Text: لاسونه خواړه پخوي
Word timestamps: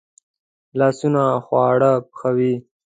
لاسونه 0.79 1.23
خواړه 1.45 1.91
پخوي 2.09 2.53